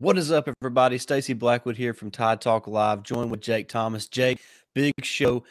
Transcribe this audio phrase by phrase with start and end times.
[0.00, 0.96] What is up, everybody?
[0.96, 4.06] Stacey Blackwood here from Tide Talk Live, joined with Jake Thomas.
[4.06, 4.40] Jake,
[4.72, 5.42] big show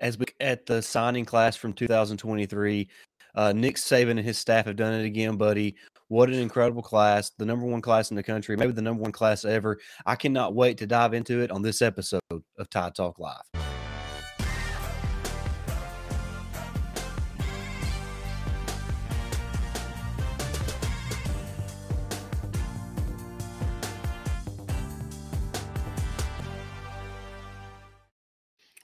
[0.00, 2.88] as we at the signing class from 2023.
[3.36, 5.76] Uh, Nick Saban and his staff have done it again, buddy.
[6.08, 9.12] What an incredible class, the number one class in the country, maybe the number one
[9.12, 9.78] class ever.
[10.04, 13.69] I cannot wait to dive into it on this episode of Tide Talk Live.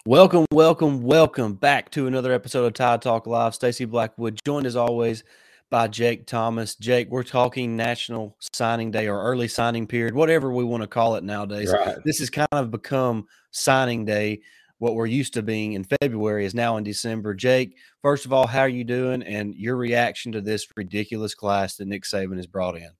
[0.07, 3.57] Welcome, welcome, welcome back to another episode of Tide Talk Live.
[3.57, 5.25] Stacey Blackwood, joined as always
[5.69, 6.77] by Jake Thomas.
[6.77, 11.17] Jake, we're talking National Signing Day or early signing period, whatever we want to call
[11.17, 11.73] it nowadays.
[11.73, 11.97] Right.
[12.05, 14.43] This has kind of become signing day.
[14.79, 17.35] What we're used to being in February is now in December.
[17.35, 21.75] Jake, first of all, how are you doing, and your reaction to this ridiculous class
[21.79, 22.91] that Nick Saban has brought in?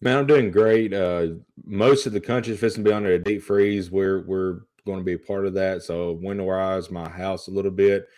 [0.00, 0.94] Man, I'm doing great.
[0.94, 1.32] Uh,
[1.66, 3.90] most of the country's fixing to be under a deep freeze.
[3.90, 5.82] We're we're going to be a part of that.
[5.82, 8.08] So winterize my house a little bit,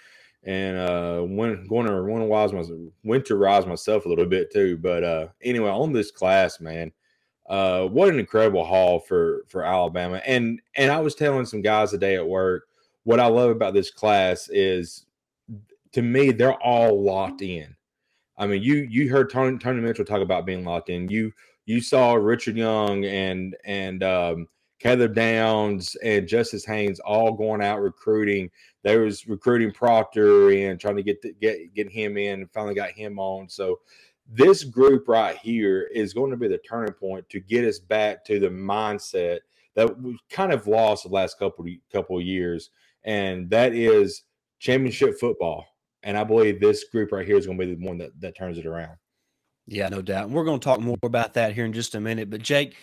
[0.45, 4.77] and uh, when going to winterize my winterize myself a little bit too.
[4.77, 6.93] But uh, anyway, on this class, man,
[7.49, 10.21] uh, what an incredible haul for for Alabama.
[10.27, 12.65] And and I was telling some guys today at work
[13.07, 15.07] what I love about this class is
[15.93, 17.77] to me they're all locked in.
[18.37, 21.09] I mean, you you heard Tony, Tony Mitchell talk about being locked in.
[21.09, 21.33] You
[21.67, 24.49] you saw Richard Young and and um,
[24.79, 28.51] Caleb Downs and Justice Haynes all going out recruiting.
[28.83, 32.75] They was recruiting Proctor and trying to get the, get get him in and finally
[32.75, 33.49] got him on.
[33.49, 33.81] So
[34.29, 38.25] this group right here is going to be the turning point to get us back
[38.27, 39.39] to the mindset
[39.75, 42.71] that we kind of lost the last couple couple years,
[43.05, 44.23] and that is
[44.59, 45.67] championship football.
[46.03, 48.37] And I believe this group right here is going to be the one that, that
[48.37, 48.97] turns it around.
[49.67, 50.27] Yeah, no doubt.
[50.27, 52.31] And we're going to talk more about that here in just a minute.
[52.31, 52.77] But Jake,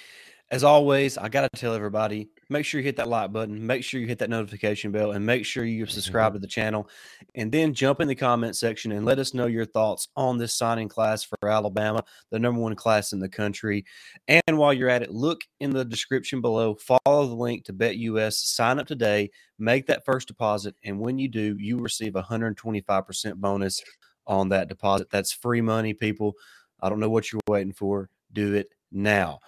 [0.53, 3.83] as always, I got to tell everybody make sure you hit that like button, make
[3.83, 6.35] sure you hit that notification bell, and make sure you subscribe mm-hmm.
[6.35, 6.87] to the channel.
[7.33, 10.53] And then jump in the comment section and let us know your thoughts on this
[10.53, 13.83] signing class for Alabama, the number one class in the country.
[14.27, 18.33] And while you're at it, look in the description below, follow the link to BetUS,
[18.33, 20.75] sign up today, make that first deposit.
[20.83, 23.81] And when you do, you receive a 125% bonus
[24.27, 25.09] on that deposit.
[25.09, 26.35] That's free money, people.
[26.79, 28.11] I don't know what you're waiting for.
[28.31, 29.39] Do it now.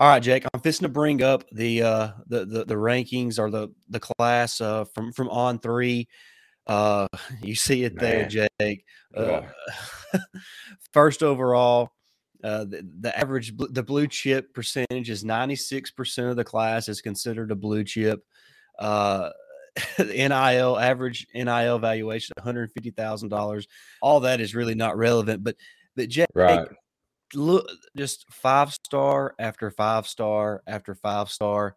[0.00, 0.46] All right, Jake.
[0.54, 4.58] I'm fixing to bring up the uh the the, the rankings or the the class
[4.58, 6.06] uh from from On3.
[6.66, 7.06] Uh
[7.42, 8.84] you see it there, Jake.
[9.14, 9.42] Uh,
[10.94, 11.90] first overall,
[12.42, 17.50] uh the, the average the blue chip percentage is 96% of the class is considered
[17.50, 18.24] a blue chip.
[18.78, 19.28] Uh
[19.98, 23.66] NIL average NIL valuation $150,000.
[24.00, 25.56] All that is really not relevant, but
[25.94, 26.66] but Jake, right
[27.34, 31.76] look just five star after five star after five star.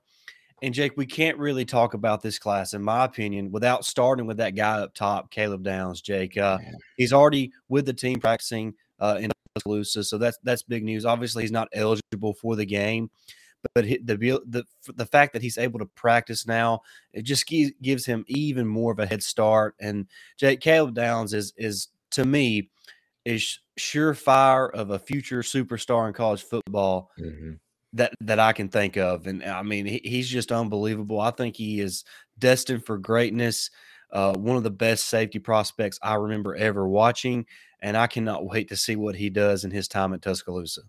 [0.61, 4.37] And Jake, we can't really talk about this class, in my opinion, without starting with
[4.37, 5.99] that guy up top, Caleb Downs.
[5.99, 6.57] Jake, uh,
[6.95, 11.05] he's already with the team practicing uh, in Tuscaloosa, so that's that's big news.
[11.05, 13.11] Obviously, he's not eligible for the game,
[13.75, 14.63] but the the
[14.95, 16.81] the fact that he's able to practice now,
[17.11, 19.75] it just gives him even more of a head start.
[19.81, 22.69] And Jake Caleb Downs is is to me
[23.25, 27.53] is surefire of a future superstar in college football mm-hmm.
[27.93, 29.27] that that I can think of.
[29.27, 31.19] And I mean, he, he's just unbelievable.
[31.19, 32.03] I think he is
[32.37, 33.69] destined for greatness.
[34.11, 37.47] Uh, one of the best safety prospects I remember ever watching,
[37.81, 40.81] and I cannot wait to see what he does in his time at Tuscaloosa.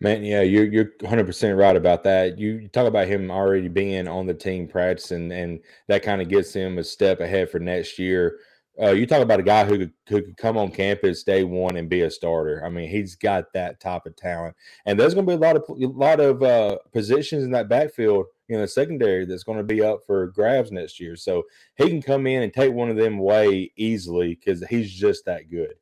[0.00, 2.38] Man, yeah, you're you're 100 percent right about that.
[2.38, 6.28] You, you talk about him already being on the team practicing, and that kind of
[6.28, 8.38] gets him a step ahead for next year.
[8.80, 11.76] Uh, you talk about a guy who could, who could come on campus day one
[11.76, 12.62] and be a starter.
[12.64, 14.54] I mean, he's got that type of talent,
[14.86, 17.68] and there's going to be a lot of a lot of uh, positions in that
[17.68, 21.16] backfield, you know, secondary that's going to be up for grabs next year.
[21.16, 21.42] So
[21.76, 25.50] he can come in and take one of them away easily because he's just that
[25.50, 25.74] good.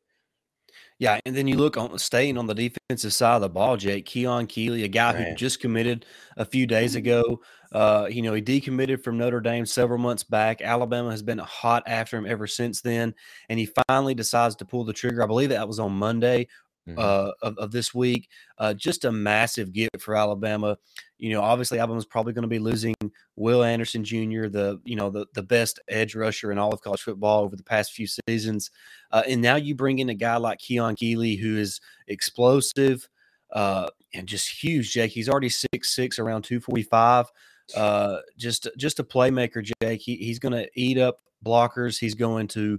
[0.98, 4.06] Yeah, and then you look on staying on the defensive side of the ball, Jake
[4.06, 5.22] Keon Keeley, a guy Man.
[5.22, 6.06] who just committed
[6.38, 7.42] a few days ago.
[7.70, 10.62] Uh, you know, he decommitted from Notre Dame several months back.
[10.62, 13.14] Alabama has been hot after him ever since then,
[13.50, 15.22] and he finally decides to pull the trigger.
[15.22, 16.48] I believe that was on Monday
[16.88, 16.98] mm-hmm.
[16.98, 18.28] uh, of, of this week.
[18.58, 20.78] Uh, just a massive gift for Alabama.
[21.18, 22.94] You know, obviously Alabama's probably going to be losing
[23.36, 27.02] Will Anderson Jr., the you know the the best edge rusher in all of college
[27.02, 28.70] football over the past few seasons,
[29.12, 33.08] uh, and now you bring in a guy like Keon Keeley who is explosive
[33.52, 34.92] uh, and just huge.
[34.92, 37.26] Jake, he's already six six, around two forty five.
[37.74, 40.00] Uh, just just a playmaker, Jake.
[40.00, 41.98] He, he's going to eat up blockers.
[41.98, 42.78] He's going to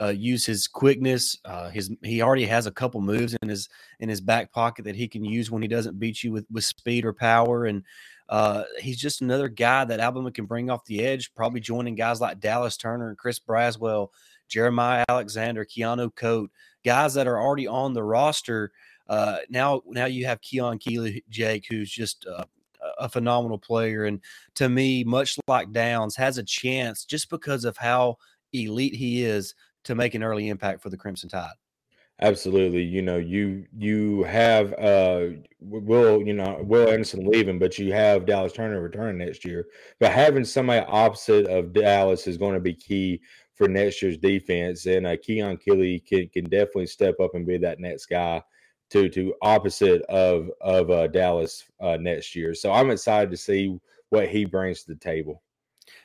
[0.00, 1.38] uh, use his quickness.
[1.44, 3.68] Uh, his he already has a couple moves in his
[4.00, 6.64] in his back pocket that he can use when he doesn't beat you with with
[6.64, 7.66] speed or power.
[7.66, 7.84] And
[8.28, 11.32] uh, he's just another guy that Alabama can bring off the edge.
[11.34, 14.08] Probably joining guys like Dallas Turner and Chris Braswell,
[14.48, 16.48] Jeremiah Alexander, Keanu Koht,
[16.84, 18.72] guys that are already on the roster.
[19.08, 22.44] Uh, now, now you have Keon Keeley, Jake, who's just uh,
[22.98, 24.20] a phenomenal player, and
[24.54, 28.16] to me, much like Downs, has a chance just because of how
[28.54, 31.50] elite he is to make an early impact for the Crimson Tide.
[32.20, 32.82] Absolutely.
[32.82, 35.26] You know, you you have uh
[35.60, 39.66] Will, you know, Will Anderson leaving, but you have Dallas Turner returning next year.
[39.98, 43.20] But having somebody opposite of Dallas is going to be key
[43.54, 44.86] for next year's defense.
[44.86, 48.42] And uh, Keon Keeley can, can definitely step up and be that next guy
[48.90, 52.54] to to opposite of of uh, Dallas uh, next year.
[52.54, 53.76] So I'm excited to see
[54.10, 55.42] what he brings to the table.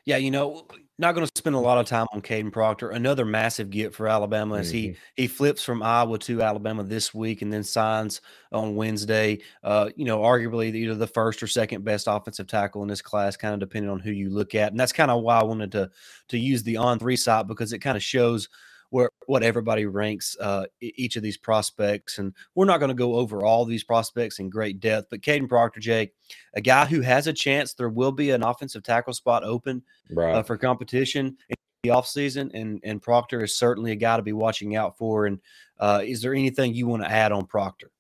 [0.06, 0.68] Yeah, you know,
[1.00, 2.90] not going to spend a lot of time on Kadyn Proctor.
[2.90, 4.92] Another massive get for Alabama as mm-hmm.
[4.92, 8.20] he he flips from Iowa to Alabama this week and then signs
[8.52, 9.40] on Wednesday.
[9.64, 13.38] Uh, you know, arguably either the first or second best offensive tackle in this class,
[13.38, 14.72] kind of depending on who you look at.
[14.72, 15.90] And that's kind of why I wanted to
[16.28, 18.50] to use the On3 site because it kind of shows
[18.90, 22.18] where what everybody ranks uh, each of these prospects.
[22.18, 25.48] And we're not going to go over all these prospects in great depth, but Kadyn
[25.48, 26.14] Proctor, Jake,
[26.54, 27.74] a guy who has a chance.
[27.74, 30.36] There will be an offensive tackle spot open right.
[30.36, 34.34] uh, for competition in the offseason, and and Proctor is certainly a guy to be
[34.34, 35.26] watching out for.
[35.26, 35.40] And
[35.80, 37.92] uh, is there anything you want to add on Proctor?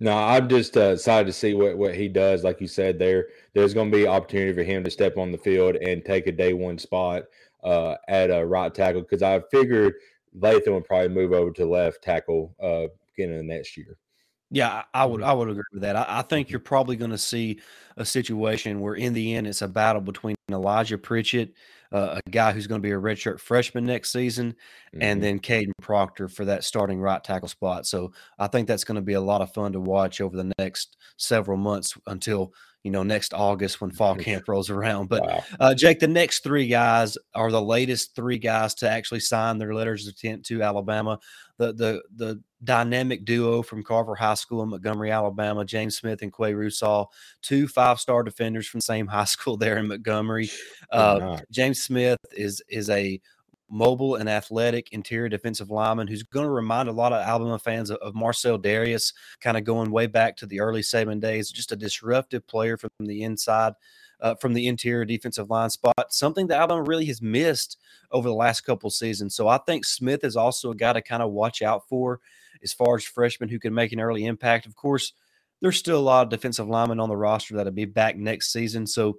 [0.00, 2.42] No, I'm just uh, excited to see what, what he does.
[2.42, 5.38] Like you said, there there's going to be opportunity for him to step on the
[5.38, 7.24] field and take a day one spot
[7.62, 9.94] uh, at a right tackle because I figured
[10.34, 12.86] Latham would probably move over to left tackle uh,
[13.16, 13.96] beginning of next year.
[14.50, 15.30] Yeah, I would mm-hmm.
[15.30, 15.96] I would agree with that.
[15.96, 17.60] I, I think you're probably going to see
[17.96, 21.54] a situation where in the end it's a battle between Elijah Pritchett,
[21.92, 25.02] uh, a guy who's going to be a redshirt freshman next season, mm-hmm.
[25.02, 27.86] and then Kadyn Proctor for that starting right tackle spot.
[27.86, 30.52] So I think that's going to be a lot of fun to watch over the
[30.58, 32.52] next several months until
[32.84, 35.08] you know, next August when fall camp rolls around.
[35.08, 35.44] But wow.
[35.58, 39.74] uh, Jake, the next three guys are the latest three guys to actually sign their
[39.74, 41.18] letters of intent to Alabama.
[41.56, 46.32] The the the dynamic duo from Carver High School in Montgomery, Alabama, James Smith and
[46.32, 47.06] Qua Russaw,
[47.40, 50.50] two five star defenders from the same high school there in Montgomery.
[50.90, 53.18] Uh, James Smith is is a
[53.70, 57.90] mobile and athletic interior defensive lineman who's going to remind a lot of Alabama fans
[57.90, 61.50] of, of Marcell Dareus, kind of going way back to the early Saban days.
[61.50, 63.72] Just a disruptive player from the inside,
[64.20, 67.78] uh, from the interior defensive line spot, something that Alabama really has missed
[68.10, 69.34] over the last couple seasons.
[69.34, 72.20] So I think Smith is also a guy to kind of watch out for
[72.62, 74.66] as far as freshmen who can make an early impact.
[74.66, 75.12] Of course,
[75.60, 78.86] there's still a lot of defensive linemen on the roster that'll be back next season.
[78.86, 79.18] So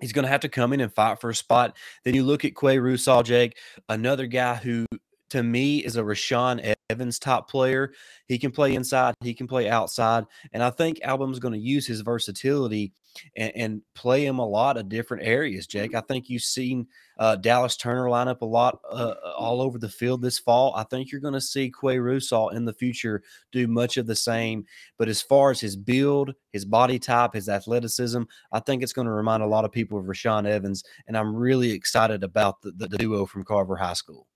[0.00, 1.76] He's going to have to come in and fight for a spot.
[2.04, 3.56] Then you look at Qua Russaw, Jake,
[3.88, 4.86] another guy who
[5.30, 7.92] to me is a Rashaan Evans top player.
[8.26, 11.86] He can play inside, he can play outside, and I think Alabama's going to use
[11.86, 12.92] his versatility
[13.36, 15.66] and, and, play him a lot of different areas.
[15.66, 16.86] Jake, I think you've seen
[17.18, 20.74] uh, Dallas Turner line up a lot uh, all over the field this fall.
[20.74, 23.22] I think you're going to see Qua Russaw in the future
[23.52, 24.64] do much of the same.
[24.96, 28.22] But as far as his build, his body type, his athleticism,
[28.52, 31.34] I think it's going to remind a lot of people of Rashaan Evans, and I'm
[31.34, 34.26] really excited about the, the duo from Carver High School.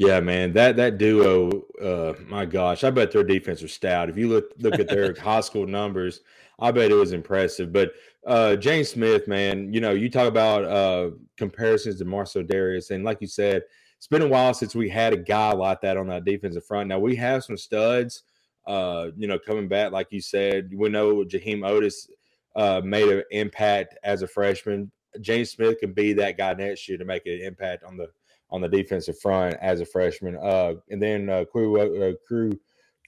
[0.00, 4.08] Yeah, man, that that duo, uh, my gosh, I bet their defense was stout.
[4.08, 6.22] If you look look at their high school numbers,
[6.58, 7.70] I bet it was impressive.
[7.70, 7.92] But
[8.26, 13.04] uh, James Smith, man, you know, you talk about uh, comparisons to Marcell Dareus, and
[13.04, 13.62] like you said,
[13.98, 16.88] it's been a while since we had a guy like that on that defensive front.
[16.88, 18.22] Now we have some studs,
[18.66, 19.92] uh, you know, coming back.
[19.92, 22.08] Like you said, we know Jaheim Oatis
[22.56, 24.90] uh, made an impact as a freshman.
[25.20, 28.08] James Smith can be that guy next year to make an impact on the
[28.52, 30.36] on the defensive front as a freshman.
[30.36, 32.58] Uh, and then uh, Crew, uh, Crew,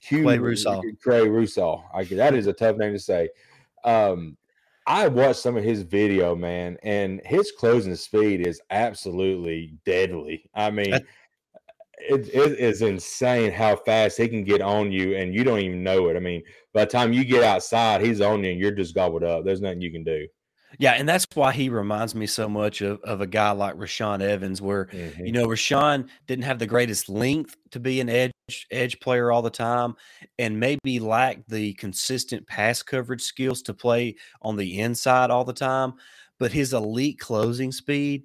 [0.01, 0.81] Q, Clay Russaw.
[1.01, 1.83] Cray Russaw.
[1.93, 3.29] I, that is a tough name to say.
[3.83, 4.37] Um,
[4.85, 10.49] I watched some of his video, man, and his closing speed is absolutely deadly.
[10.53, 15.45] I mean, it, it is insane how fast he can get on you, and you
[15.45, 16.17] don't even know it.
[16.17, 19.23] I mean, by the time you get outside, he's on you, and you're just gobbled
[19.23, 19.45] up.
[19.45, 20.27] There's nothing you can do.
[20.79, 24.21] Yeah, and that's why he reminds me so much of, of a guy like Rashaan
[24.21, 25.25] Evans, where mm-hmm.
[25.25, 28.31] you know Rashaan didn't have the greatest length to be an edge
[28.71, 29.95] edge player all the time,
[30.39, 35.53] and maybe lacked the consistent pass coverage skills to play on the inside all the
[35.53, 35.93] time.
[36.39, 38.23] But his elite closing speed,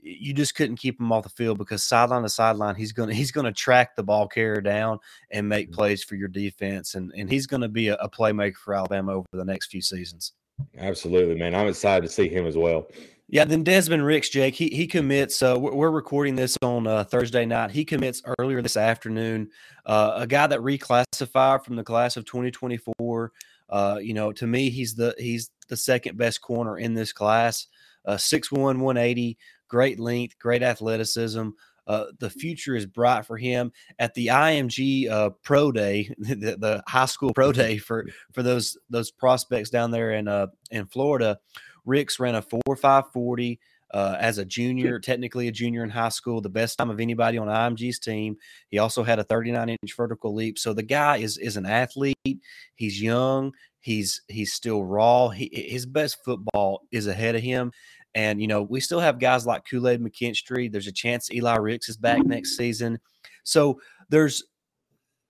[0.00, 3.30] you just couldn't keep him off the field because sideline to sideline, he's gonna he's
[3.30, 4.98] gonna track the ball carrier down
[5.30, 5.74] and make mm-hmm.
[5.74, 9.26] plays for your defense, and and he's gonna be a, a playmaker for Alabama over
[9.32, 10.32] the next few seasons.
[10.78, 11.54] Absolutely, man.
[11.54, 12.86] I'm excited to see him as well.
[13.28, 15.42] Yeah, then Desmond Ricks, Jake, he he commits.
[15.42, 17.70] Uh, we're recording this on uh, Thursday night.
[17.70, 19.50] He commits earlier this afternoon.
[19.86, 23.32] Uh, a guy that reclassified from the class of 2024.
[23.70, 27.66] Uh, you know, to me, he's the he's the second best corner in this class.
[28.06, 31.48] Uh, 6'1", 180, great length, great athleticism.
[31.86, 36.82] Uh, the future is bright for him at the IMG uh, Pro Day, the, the,
[36.86, 41.38] high school pro day for for those those prospects down there in uh, in Florida.
[41.84, 43.60] Ricks ran a four five forty
[43.94, 47.38] uh, as a junior, technically a junior in high school, the best time of anybody
[47.38, 48.36] on IMG's team.
[48.70, 50.58] He also had a 39 inch vertical leap.
[50.58, 52.40] So the guy is is an athlete.
[52.74, 53.52] He's young.
[53.78, 55.28] He's he's still raw.
[55.28, 57.70] He, his best football is ahead of him.
[58.14, 60.70] And, you know, we still have guys like Kool Aid McKinstry.
[60.70, 63.00] There's a chance Eli Ricks is back next season.
[63.42, 64.44] So there's,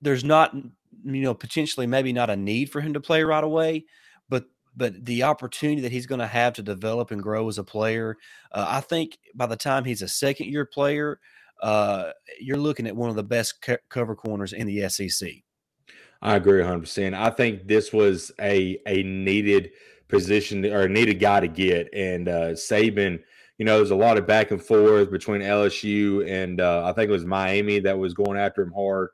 [0.02, 3.84] there's not, you know, potentially maybe not a need for him to play right away,
[4.28, 4.44] but,
[4.76, 8.16] but the opportunity that he's going to have to develop and grow as a player,
[8.52, 11.20] uh, I think by the time he's a second year player,
[11.62, 15.30] uh, you're looking at one of the best cover corners in the SEC.
[16.20, 17.14] I agree 100%.
[17.14, 19.72] I think this was a a needed
[20.08, 21.88] position or need a guy to get.
[21.92, 23.20] And uh, Saban,
[23.58, 27.08] you know, there's a lot of back and forth between LSU and uh, I think
[27.08, 29.08] it was Miami that was going after him hard.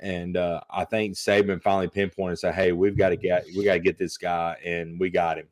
[0.00, 3.64] And uh, I think Saban finally pinpointed and said, "Hey, we've got to get we
[3.64, 5.46] got to get this guy, and we got him."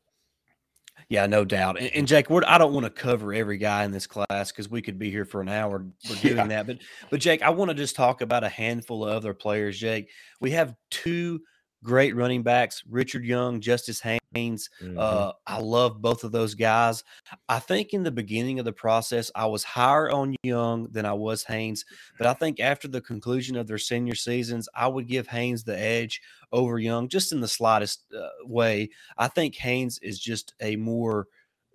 [1.09, 1.79] Yeah, no doubt.
[1.79, 4.83] And, and Jake, I don't want to cover every guy in this class because we
[4.83, 6.47] could be here for an hour for doing yeah.
[6.47, 6.67] that.
[6.67, 6.79] But
[7.11, 9.79] but Jake, I want to just talk about a handful of other players.
[9.79, 10.09] Jake,
[10.41, 11.43] we have two
[11.83, 14.69] great running backs, Richard Young, Justice Haynes.
[14.83, 14.99] Mm-hmm.
[14.99, 17.03] Uh, I love both of those guys.
[17.49, 21.13] I think in the beginning of the process, I was higher on Young than I
[21.13, 21.85] was Haynes,
[22.19, 25.79] but I think after the conclusion of their senior seasons, I would give Haynes the
[25.79, 26.21] edge
[26.53, 28.91] over Young just in the slightest uh, way.
[29.17, 31.27] I think Haynes is just a more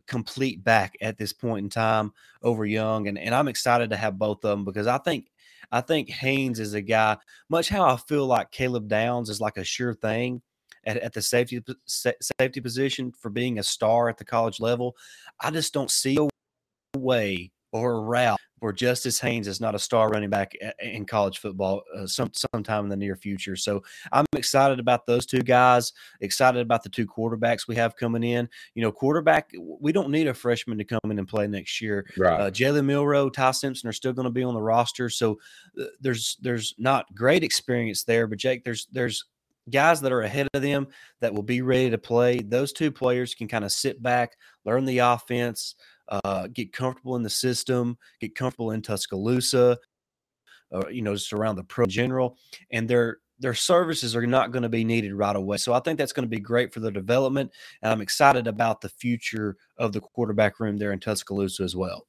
[0.07, 3.07] complete back at this point in time over Young.
[3.07, 5.31] And, and I'm excited to have both of them because I think
[5.71, 7.17] I think Haynes is a guy,
[7.49, 10.41] much how I feel like Caleb Downs is like a sure thing
[10.85, 14.95] at, at the safety safety position for being a star at the college level.
[15.41, 19.79] I just don't see a way or a route where Justice Haynes is not a
[19.79, 23.57] star running back in college football uh, some sometime in the near future.
[23.57, 25.91] So I'm excited about those two guys.
[26.21, 28.47] Excited about the two quarterbacks we have coming in.
[28.73, 32.05] You know, quarterback we don't need a freshman to come in and play next year.
[32.17, 32.39] Right.
[32.39, 35.09] Uh, Jalen Milroe, Ty Simpson are still going to be on the roster.
[35.09, 35.37] So
[35.79, 39.25] uh, there's there's not great experience there, but Jake, there's there's
[39.69, 40.87] guys that are ahead of them
[41.19, 42.39] that will be ready to play.
[42.39, 45.75] Those two players can kind of sit back, learn the offense
[46.09, 49.77] uh, get comfortable in the system, get comfortable in Tuscaloosa,
[50.73, 52.37] uh, you know, just around the pro general,
[52.71, 55.57] and their their services are not going to be needed right away.
[55.57, 58.81] So I think that's going to be great for their development, and I'm excited about
[58.81, 62.07] the future of the quarterback room there in Tuscaloosa as well.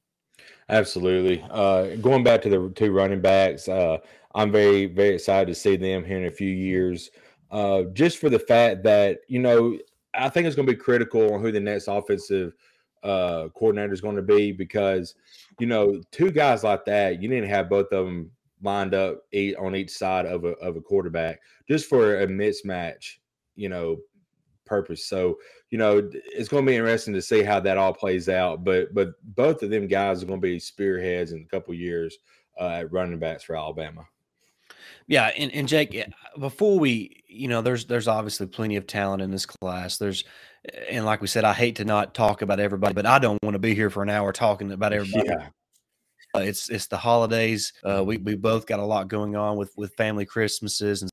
[0.69, 1.43] Absolutely.
[1.49, 3.97] Uh, going back to the two running backs, uh,
[4.35, 7.11] I'm very very excited to see them here in a few years.
[7.49, 9.77] Uh, just for the fact that you know,
[10.13, 12.53] I think it's going to be critical on who the next offensive
[13.03, 15.15] uh, coordinator is going to be because
[15.59, 19.55] you know two guys like that you to have both of them lined up eight
[19.57, 23.17] on each side of a of a quarterback just for a mismatch
[23.55, 23.97] you know
[24.65, 25.37] purpose so
[25.69, 28.93] you know it's going to be interesting to see how that all plays out but
[28.93, 32.17] but both of them guys are going to be spearheads in a couple years
[32.59, 34.05] uh, at running backs for alabama
[35.07, 36.05] yeah, and, and Jake,
[36.37, 39.97] before we, you know, there's there's obviously plenty of talent in this class.
[39.97, 40.25] There's,
[40.89, 43.55] and like we said, I hate to not talk about everybody, but I don't want
[43.55, 45.27] to be here for an hour talking about everybody.
[45.27, 45.49] Yeah.
[46.35, 47.73] Uh, it's it's the holidays.
[47.83, 51.11] Uh, we we both got a lot going on with with family Christmases and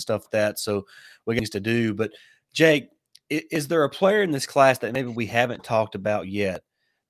[0.00, 0.58] stuff like that.
[0.58, 0.86] So
[1.26, 1.94] we got things to do.
[1.94, 2.12] But
[2.52, 2.88] Jake,
[3.30, 6.62] is, is there a player in this class that maybe we haven't talked about yet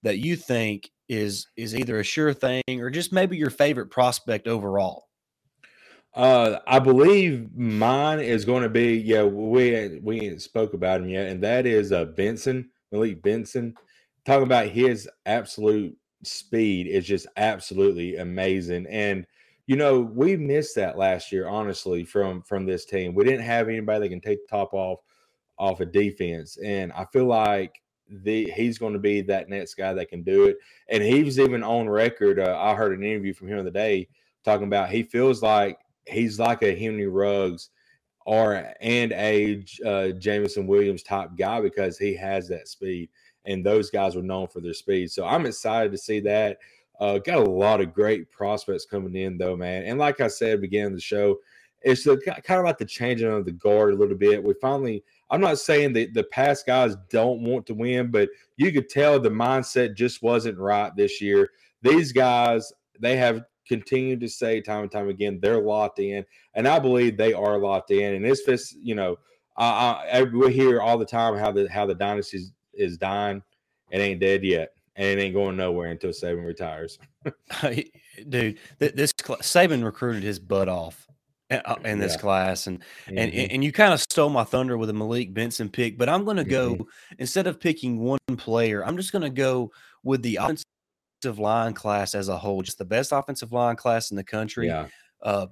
[0.03, 4.49] that you think is is either a sure thing or just maybe your favorite prospect
[4.49, 5.05] overall?
[6.15, 9.25] Uh, I believe mine is going to be yeah.
[9.25, 13.75] We we ain't spoke about him yet, and that is uh Benson Malik Benson.
[14.25, 19.27] Talking about his absolute speed is just absolutely amazing, and
[19.67, 21.49] you know we missed that last year.
[21.49, 25.01] Honestly, from from this team, we didn't have anybody that can take the top off
[25.59, 29.75] off a of defense, and I feel like the he's going to be that next
[29.75, 30.59] guy that can do it.
[30.89, 32.39] And he was even on record.
[32.39, 34.09] Uh, I heard an interview from him the day
[34.45, 37.71] talking about he feels like he's like a Henry Ruggs
[38.27, 43.11] or and a uh, Jameson Williams type guy because he has that speed,
[43.45, 45.11] and those guys were known for their speed.
[45.11, 46.59] So I'm excited to see that.
[47.01, 49.85] Uh, got a lot of great prospects coming in though, man.
[49.85, 51.39] And like I said, beginning of the show,
[51.83, 54.43] it's the, kind of like the changing of the guard a little bit.
[54.43, 58.73] We finally, I'm not saying that the past guys don't want to win, but you
[58.73, 61.51] could tell the mindset just wasn't right this year.
[61.83, 66.69] These guys, they have continued to say time and time again they're locked in, and
[66.69, 68.15] I believe they are locked in.
[68.15, 69.17] And this fits, you know,
[69.57, 73.43] I, I, we hear all the time how the how the dynasty is, is dying.
[73.91, 76.99] It ain't dead yet, and it ain't going nowhere until Saban retires.
[78.29, 81.07] Dude, this Saban recruited his butt off
[81.51, 82.21] uh, in this yeah.
[82.21, 83.19] class, and mm-hmm.
[83.19, 85.99] and and you kind of stole my thunder with a Malik Benson pick.
[85.99, 87.15] But I'm going to go mm-hmm.
[87.19, 89.71] instead of picking one player, I'm just going to go
[90.03, 90.65] with the offensive
[91.39, 94.67] line class as a whole, just the best offensive line class in the country.
[94.69, 94.87] Yeah.
[95.23, 95.47] Uh,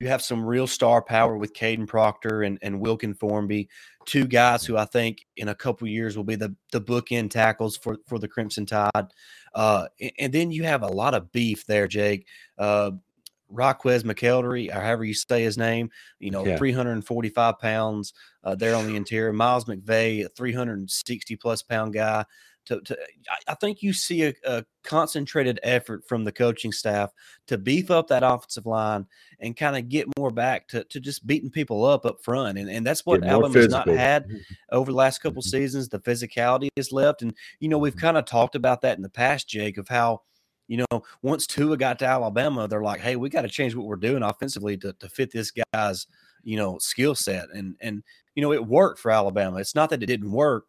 [0.00, 3.68] you have some real star power with Kadyn Proctor and, and Wilkin Formby,
[4.06, 7.76] two guys who I think in a couple years will be the the bookend tackles
[7.76, 9.06] for for the Crimson Tide.
[9.54, 9.86] Uh,
[10.18, 12.26] and then you have a lot of beef there, Jake.
[12.56, 12.92] Uh,
[13.50, 16.58] Raquez McElderry, or however you say his name, you know, yeah.
[16.58, 18.12] 345 pounds
[18.44, 19.32] uh, there on the interior.
[19.32, 22.26] Miles McVay, a 360 plus pound guy
[22.68, 22.98] to, to
[23.46, 27.10] I think you see a, a, concentrated effort from the coaching staff
[27.46, 29.06] to beef up that offensive line
[29.38, 32.56] and kind of get more back to, to just beating people up up front.
[32.56, 34.38] And, and that's what Alabama's not had mm-hmm.
[34.70, 35.50] over the last couple mm-hmm.
[35.50, 35.88] seasons.
[35.88, 37.20] The physicality is left.
[37.20, 40.22] And, you know, we've kind of talked about that in the past, Jake, of how,
[40.68, 43.86] you know, once Tua got to Alabama, they're like, hey, we got to change what
[43.86, 46.06] we're doing offensively to, to fit this guy's,
[46.42, 47.48] you know, skill set.
[47.52, 48.02] And, and,
[48.34, 49.58] you know, it worked for Alabama.
[49.58, 50.64] It's not that it didn't work,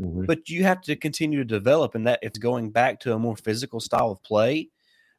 [0.00, 0.24] Mm-hmm.
[0.26, 3.36] But you have to continue to develop, and that if going back to a more
[3.36, 4.68] physical style of play,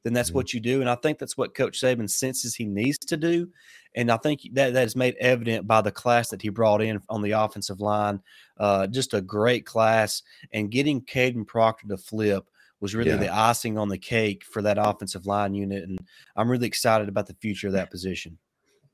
[0.03, 0.37] then that's mm-hmm.
[0.37, 0.81] what you do.
[0.81, 3.49] And I think that's what Coach Saban senses he needs to do.
[3.95, 6.99] And I think that that is made evident by the class that he brought in
[7.09, 8.21] on the offensive line.
[8.57, 12.49] Uh, just a great class, and getting Kadyn Proctor to flip
[12.81, 13.17] was really yeah.
[13.17, 15.83] the icing on the cake for that offensive line unit.
[15.83, 15.99] And
[16.35, 18.37] I'm really excited about the future of that position.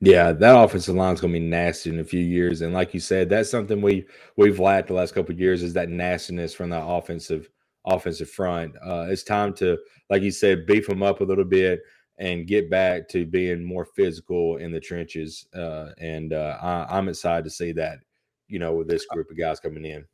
[0.01, 2.93] Yeah, that offensive line is going to be nasty in a few years, and like
[2.93, 4.05] you said, that's something we
[4.37, 7.49] we've lacked the last couple of years is that nastiness from the offensive
[7.85, 8.75] offensive front.
[8.77, 9.77] Uh, it's time to,
[10.09, 11.81] like you said, beef them up a little bit
[12.17, 15.47] and get back to being more physical in the trenches.
[15.53, 17.99] Uh, and uh, I, am excited to see that,
[18.47, 20.05] you know, with this uh group of guys coming in.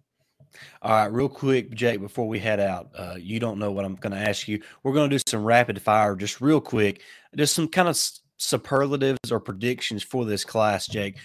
[0.81, 3.95] All right, real quick, Jake, before we head out, uh, you don't know what I'm
[3.95, 4.61] going to ask you.
[4.83, 7.01] We're going to do some rapid fire, just real quick,
[7.35, 7.99] just some kind of
[8.45, 11.17] superlatives or predictions for this class, Jake.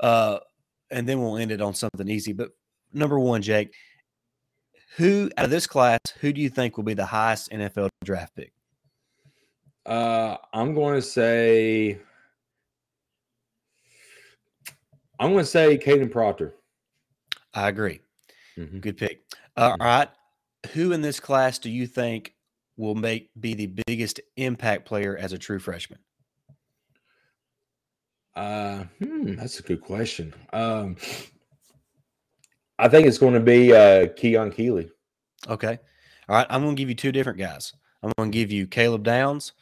[0.00, 0.38] Uh,
[0.90, 2.32] and then we'll end it on something easy.
[2.32, 2.50] But
[2.92, 3.74] number one, Jake,
[4.96, 8.36] who out of this class, who do you think will be the highest NFL draft
[8.36, 8.52] pick?
[9.86, 11.98] Uh, I'm going to say,
[15.18, 16.54] I'm going to say Kadyn Proctor.
[17.54, 18.00] I agree.
[18.56, 18.78] Mm-hmm.
[18.78, 19.28] Good pick.
[19.56, 19.62] Mm-hmm.
[19.62, 20.08] All right,
[20.72, 22.34] who in this class do you think
[22.76, 25.98] will make be the biggest impact player as a true freshman?
[28.34, 30.34] Uh, hmm, that's a good question.
[30.52, 30.96] Um,
[32.78, 34.90] I think it's going to be uh, Keon Keeley.
[35.48, 35.78] Okay.
[36.28, 36.46] All right.
[36.48, 37.72] I'm going to give you two different guys.
[38.02, 39.52] I'm going to give you Caleb Downs,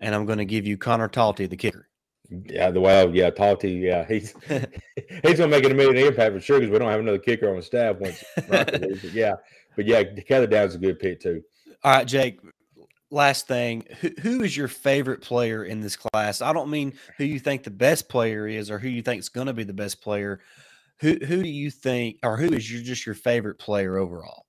[0.00, 1.88] and I'm going to give you Conor Talty, the kicker.
[2.46, 6.40] Yeah, the well, yeah, Talty, yeah, he's he's going to make an immediate impact for
[6.40, 8.24] sure because we don't have another kicker on the staff once.
[9.12, 9.34] yeah,
[9.76, 11.42] but yeah, Caleb Downs is a good pick too.
[11.84, 12.40] All right, Jake
[13.12, 16.40] last thing, who, who is your favorite player in this class?
[16.42, 19.28] I don't mean who you think the best player is or who you think is
[19.28, 20.40] going to be the best player.
[21.00, 24.46] Who who do you think, or who is your just your favorite player overall?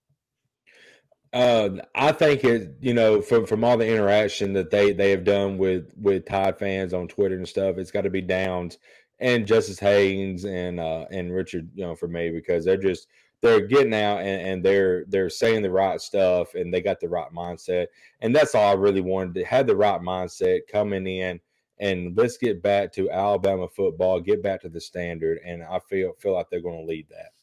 [1.33, 5.23] Uh, I think it, you know, from from all the interaction that they they have
[5.23, 8.77] done with with Tide fans on Twitter and stuff, it's got to be Downs
[9.19, 13.07] and Justice Haynes and uh and Richard, you know, for me because they're just
[13.43, 17.09] they're getting out and, and, they're they're saying the right stuff and they got the
[17.09, 17.87] right mindset
[18.21, 21.39] and that's all i really wanted to have the right mindset coming in
[21.79, 26.13] and let's get back to alabama football get back to the standard and i feel
[26.17, 27.33] feel like they're going to lead that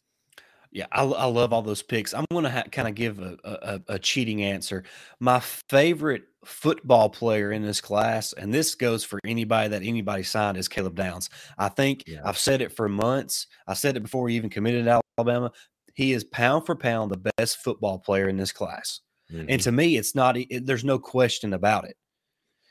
[0.72, 2.14] yeah, I, I love all those picks.
[2.14, 4.84] I'm going to ha- kind of give a, a, a, cheating answer.
[5.18, 10.56] My favorite football player in this class, and this goes for anybody that anybody signed,
[10.56, 11.28] is Caleb Downs.
[11.58, 12.20] I think yeah.
[12.24, 13.48] I've said it for months.
[13.66, 15.50] I said it before he even committed to Alabama.
[15.94, 19.00] He is pound for pound the best football player in this class.
[19.32, 19.46] Mm-hmm.
[19.48, 21.96] And to me, it's not, it, there's no question about it.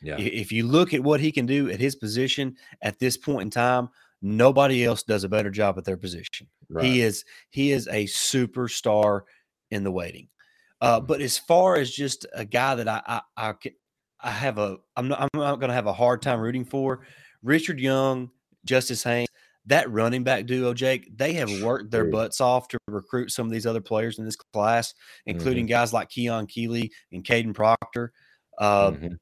[0.01, 0.17] Yeah.
[0.17, 3.49] If you look at what he can do at his position at this point in
[3.49, 3.89] time,
[4.21, 6.47] nobody else does a better job at their position.
[6.69, 6.85] Right.
[6.85, 9.21] He is he is a superstar
[9.71, 10.29] in the waiting.
[10.81, 11.05] Uh, mm-hmm.
[11.05, 13.53] but as far as just a guy that I I I,
[14.21, 17.01] I have a I'm not I'm not going to have a hard time rooting for
[17.43, 18.29] Richard Young,
[18.65, 19.27] Justice Haynes
[19.65, 23.51] that running back duo, Jake, they have worked their butts off to recruit some of
[23.51, 24.93] these other players in this class,
[25.25, 25.71] including mm-hmm.
[25.71, 28.11] guys like Keon Keeley and Kadyn Proctor.
[28.57, 29.13] Uh, mm-hmm.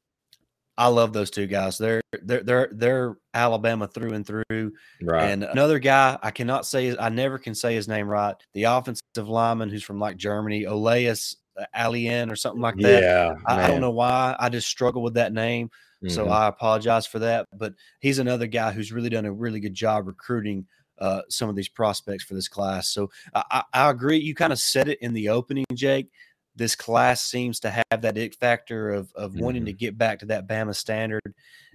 [0.78, 1.76] I love those two guys.
[1.76, 4.72] They're they're they're they're Alabama through and through.
[5.02, 5.24] Right.
[5.24, 8.36] And another guy, I cannot say I never can say his name right.
[8.54, 11.36] The offensive lineman who's from like Germany, Oleas
[11.74, 13.02] Alien or something like that.
[13.02, 13.34] yeah.
[13.46, 14.36] I, I don't know why.
[14.38, 15.70] I just struggle with that name.
[16.06, 16.30] So Mhm.
[16.30, 17.46] I apologize for that.
[17.52, 20.66] But he's another guy who's really done a really good job recruiting
[20.98, 22.88] uh, some of these prospects for this class.
[22.88, 24.18] So I, I, agree.
[24.18, 26.10] You kind of said it in the opening, Jake.
[26.56, 30.26] This class seems to have that it factor of of wanting to get back to
[30.26, 31.22] that Bama standard,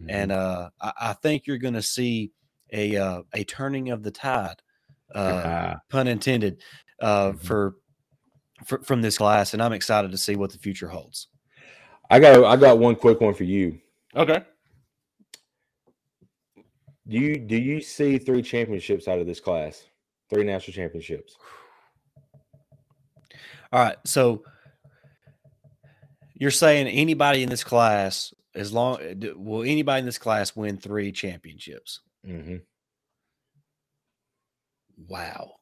[0.01, 0.09] Mhm.
[0.09, 2.31] and uh, I, I think you're going to see
[2.73, 4.61] a uh, a turning of the tide,
[5.15, 6.61] uh, Ah, pun intended,
[6.99, 7.39] uh, Mhm.
[7.39, 7.75] for,
[8.65, 11.29] for from this class, and I'm excited to see what the future holds.
[12.09, 13.79] I got I got one quick one for you.
[14.15, 14.43] Okay.
[17.07, 19.85] Do you do you see three championships out of this class?
[20.29, 21.35] Three national championships.
[23.71, 23.97] All right.
[24.05, 24.43] So
[26.35, 28.99] you're saying anybody in this class, as long
[29.35, 32.01] will anybody in this class win three championships?
[32.25, 32.57] hmm
[35.07, 35.55] Wow.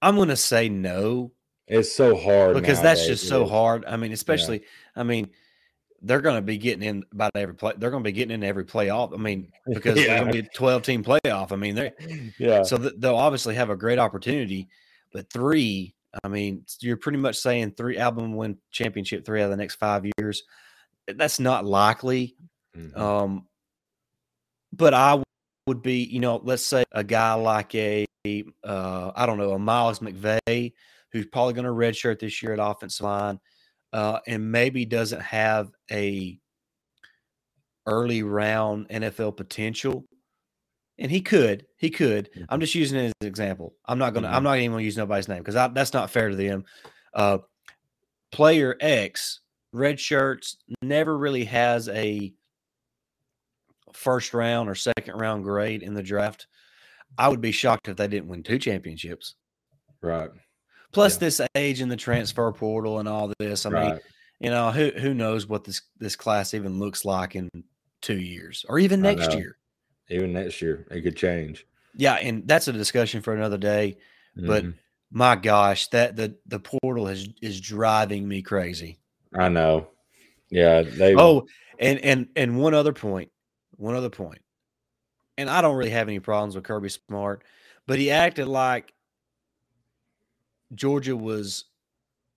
[0.00, 1.32] I'm going to say no
[1.66, 3.50] It's so hard because that's just so is.
[3.50, 3.84] hard.
[3.84, 4.62] I mean, especially,
[4.94, 5.30] I mean,
[6.02, 7.72] they're going to be getting in about every play.
[7.76, 9.12] They're going to be getting in every playoff.
[9.12, 10.18] I mean, because Yeah.
[10.20, 11.50] going to be a 12 team playoff.
[11.52, 11.92] I mean, they
[12.38, 12.62] Yeah.
[12.62, 14.68] so th- they'll obviously have a great opportunity.
[15.12, 19.50] But three, I mean, you're pretty much saying three album win championship three out of
[19.50, 20.42] the next five years.
[21.06, 22.36] That's not likely.
[22.76, 22.96] Mhm.
[22.96, 23.48] Um,
[24.72, 25.22] but I
[25.66, 28.06] would be, you know, let's say a guy like a,
[28.62, 30.72] uh, I don't know, a Miles McVay,
[31.12, 33.40] who's probably going to redshirt this year at offensive line,
[33.92, 36.38] uh, and maybe doesn't have a
[37.86, 40.04] early round NFL potential.
[40.98, 42.28] And he could, he could.
[42.48, 43.74] I'm just using it as an example.
[43.86, 44.44] I'm not gonna, I'm Mhm.
[44.44, 46.64] not even gonna use nobody's name because that's not fair to them.
[47.14, 47.38] Uh,
[48.32, 49.40] player X,
[49.72, 52.34] red shirts, never really has a
[53.92, 56.46] first round or second round grade in the draft.
[57.16, 59.36] I would be shocked if they didn't win two championships.
[60.02, 60.30] Right.
[60.92, 61.18] Plus Yeah.
[61.20, 63.66] this age in the transfer portal and all this.
[63.66, 64.00] I mean,
[64.40, 67.48] you know, who who knows what this this class even looks like in
[68.00, 69.56] two years or even next year.
[70.08, 71.66] Even next year, it could change.
[71.94, 73.98] Yeah, and that's a discussion for another day.
[74.36, 74.74] But Mhm.
[75.10, 78.98] my gosh, that the the portal is is driving me crazy.
[79.38, 79.88] I know.
[80.50, 80.82] Yeah.
[80.82, 81.14] They.
[81.14, 81.46] Oh,
[81.78, 83.30] and and and one other point.
[83.76, 84.40] one other point,
[85.36, 87.44] and I don't really have any problems with Kirby Smart,
[87.86, 88.92] but he acted like
[90.74, 91.64] Georgia was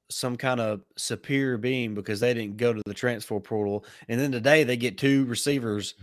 [0.09, 4.31] some kind of superior being because they didn't go to the transfer portal, and then
[4.31, 5.93] today they get two receivers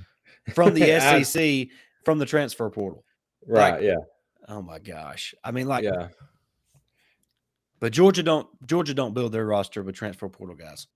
[0.55, 0.81] from the
[1.25, 1.69] SEC
[2.05, 3.05] from the transfer portal.
[3.47, 3.75] right.
[3.75, 3.97] like- yeah.
[4.51, 5.35] Oh my gosh!
[5.45, 6.09] I mean, like, Yeah.
[7.81, 10.87] but Georgia don't Georgia don't build their roster with transfer portal guys.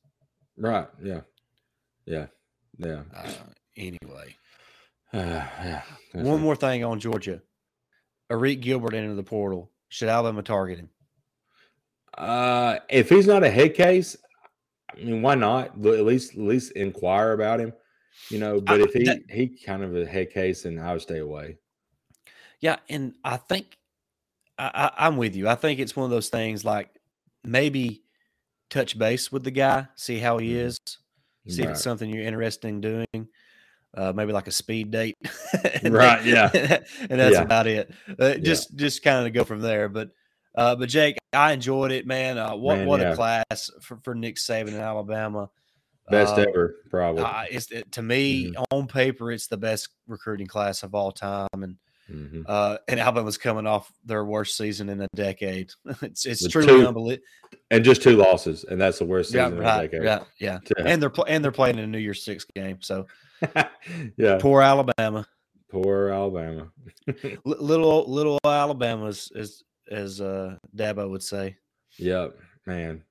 [0.57, 0.87] Right.
[1.03, 1.21] Yeah.
[2.07, 2.27] Yeah.
[2.79, 3.03] Yeah.
[3.15, 3.31] Uh,
[3.77, 4.37] anyway.
[5.13, 5.83] yeah.
[6.13, 7.43] One more thing on Georgia.
[8.31, 9.71] Arik Gilbert entered the portal.
[9.91, 10.89] Should Alabama target him?
[12.19, 14.17] Uh, if he's not a head case,
[14.91, 15.69] I mean, why not?
[15.69, 17.73] At least, at least inquire about him.
[18.31, 20.93] You know, but I- if he that- he kind of a head case, then I
[20.93, 21.57] would stay away.
[22.61, 23.77] Yeah, and I think
[24.59, 25.49] I, I, I'm with you.
[25.49, 26.89] I think it's one of those things like
[27.43, 28.03] maybe
[28.71, 30.57] touch base with the guy, see how he Mhm.
[30.67, 30.81] is,
[31.49, 33.29] see if it's something you're interested in doing.
[33.95, 35.17] Uh, maybe like a speed date,
[35.85, 36.51] Right, yeah.
[36.55, 37.43] and that's Yeah.
[37.43, 37.91] about it.
[38.19, 39.89] Uh, just just kind of go from there.
[39.91, 40.11] But
[40.55, 42.39] uh, but Jake, I enjoyed it, man.
[42.39, 43.13] Uh, what Man, what yeah.
[43.13, 45.49] a class for, for Nick Saban in Alabama.
[46.11, 47.23] Best Uh, ever, probably.
[47.23, 48.63] Uh, it's it, to me Mm-hmm.
[48.73, 51.77] on paper, it's the best recruiting class of all time, and
[52.11, 52.45] Mhm.
[52.47, 55.71] uh, and Alabama's coming off their worst season in a decade.
[56.03, 57.25] it's it's The truly two- unbelievable.
[57.71, 60.05] And just two losses, and that's the worst Yeah, season in a right, decade.
[60.05, 60.59] yeah, yeah.
[60.77, 60.85] Yeah.
[60.85, 62.79] And they're pl- and they're playing in a New Year's Six game.
[62.83, 63.07] So
[64.17, 64.39] yeah.
[64.41, 65.27] poor Alabama,
[65.71, 66.69] Poor Alabama.
[67.45, 71.57] Little little Alabama's as as uh, Dabo would say.
[71.99, 73.03] Yep, man.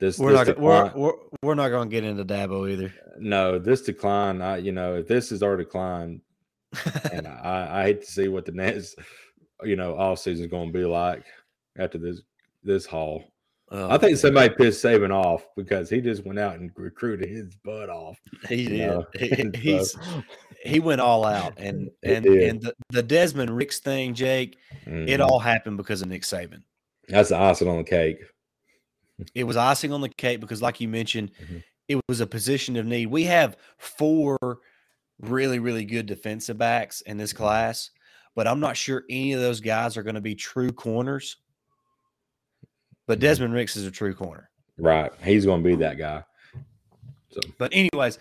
[0.00, 2.92] This We're this not gonna- we're, we're we're not going to get into Dabo either.
[3.18, 4.42] no, this decline.
[4.42, 6.20] I you know if this is our decline,
[7.12, 8.96] and I, I hate to see what the next
[9.62, 11.24] you know all season is going to be like
[11.78, 12.22] after this
[12.64, 13.31] this haul.
[13.72, 14.16] I think man.
[14.18, 18.18] somebody pissed Saban off because he just went out and recruited his butt off.
[18.48, 18.88] he did.
[18.88, 19.06] know?
[19.18, 19.96] He- he's
[20.64, 24.58] he went all out, and and and the, the Desmond Ricks thing, Jake.
[24.86, 25.20] It Mhm.
[25.26, 26.62] all happened because of Nick Saban.
[27.08, 28.18] that's the icing on the cake.
[29.34, 31.62] It was icing on the cake because, like you mentioned, Mhm.
[31.88, 33.06] it was a position of need.
[33.06, 34.36] We have four
[35.20, 37.90] really, really good defensive backs in this class,
[38.34, 41.36] but I'm not sure any of those guys are going to be true corners.
[43.06, 43.22] But Mhm.
[43.22, 44.50] Desmond Ricks is a true corner.
[44.78, 46.24] Right, he's going to be that guy.
[47.30, 48.18] So But anyways,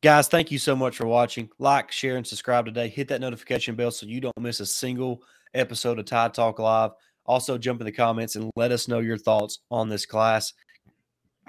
[0.00, 1.48] Guys, thank you so much for watching.
[1.58, 2.86] Like, share, and subscribe today.
[2.86, 6.92] Hit that notification bell so you don't miss a single episode of Tide Talk Live.
[7.26, 10.52] Also, jump in the comments and let us know your thoughts on this class.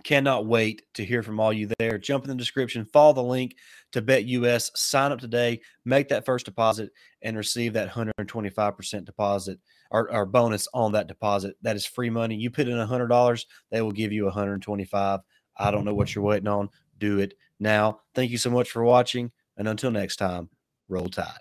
[0.03, 1.97] Cannot wait to hear from all you there.
[1.97, 3.55] Jump in the description, follow the link
[3.91, 9.59] to BetUS, sign up today, make that first deposit, and receive that 125% deposit
[9.91, 11.55] or, or bonus on that deposit.
[11.61, 12.35] That is free money.
[12.35, 15.19] You put in $100, they will give you 125
[15.59, 16.69] I don't know what you're waiting on.
[16.97, 17.99] Do it now.
[18.15, 19.31] Thank you so much for watching.
[19.57, 20.49] And until next time,
[20.87, 21.37] roll tide.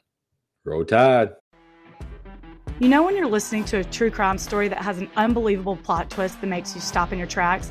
[0.65, 1.31] Roll tide.
[2.81, 6.11] You know, when you're listening to a true crime story that has an unbelievable plot
[6.11, 7.71] twist that makes you stop in your tracks?